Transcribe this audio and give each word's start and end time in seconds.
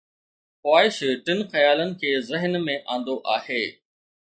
خواهش 0.61 0.97
ٽن 1.25 1.41
خيالن 1.51 1.91
کي 2.05 2.15
ذهن 2.31 2.59
۾ 2.71 2.77
آندو 2.97 3.21
آهي 3.37 3.63